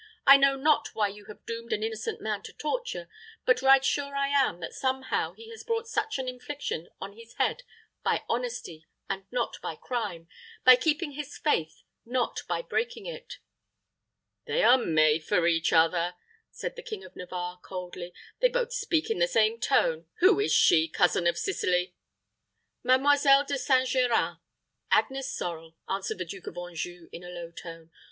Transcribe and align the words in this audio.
I 0.25 0.35
know 0.35 0.55
not 0.55 0.95
why 0.95 1.09
you 1.09 1.25
have 1.25 1.45
doomed 1.45 1.71
an 1.71 1.83
innocent 1.83 2.19
man 2.21 2.41
to 2.41 2.53
torture, 2.53 3.07
but 3.45 3.61
right 3.61 3.85
sure 3.85 4.15
I 4.15 4.29
am 4.29 4.59
that 4.61 4.73
somehow 4.73 5.33
he 5.33 5.49
has 5.51 5.63
brought 5.63 5.87
such 5.87 6.17
an 6.17 6.27
infliction 6.27 6.89
on 6.99 7.13
his 7.13 7.35
head 7.35 7.61
by 8.01 8.23
honesty, 8.27 8.87
and 9.11 9.25
not 9.31 9.61
by 9.61 9.75
crime; 9.75 10.27
by 10.63 10.75
keeping 10.75 11.11
his 11.11 11.37
faith, 11.37 11.83
not 12.03 12.41
by 12.47 12.63
breaking 12.63 13.05
it." 13.05 13.37
"They 14.45 14.63
are 14.63 14.75
made 14.79 15.23
for 15.23 15.45
each 15.45 15.71
other," 15.71 16.15
said 16.49 16.75
the 16.75 16.81
King 16.81 17.03
of 17.05 17.15
Navarre, 17.15 17.59
coldly. 17.61 18.11
"They 18.39 18.49
both 18.49 18.73
speak 18.73 19.11
in 19.11 19.19
the 19.19 19.27
same 19.27 19.59
tone. 19.59 20.07
Who 20.15 20.39
is 20.39 20.51
she, 20.51 20.87
cousin 20.87 21.27
of 21.27 21.37
Sicily?" 21.37 21.93
"Mademoiselle 22.81 23.43
De 23.45 23.55
St. 23.59 23.87
Geran 23.87 24.37
Agnes 24.89 25.31
Sorel," 25.31 25.75
answered 25.87 26.17
the 26.17 26.25
Duke 26.25 26.47
of 26.47 26.57
Anjou, 26.57 27.07
in 27.11 27.23
a 27.23 27.29
low 27.29 27.51
tone. 27.51 27.91